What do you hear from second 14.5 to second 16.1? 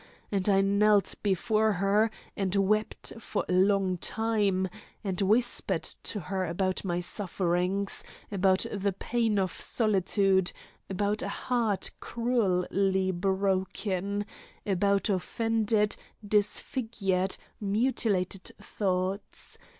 about offended,